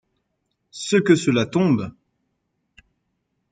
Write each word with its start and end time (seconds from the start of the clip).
Ce 0.71 0.95
que 0.95 1.13
cela 1.15 1.45
tombe! 1.45 1.93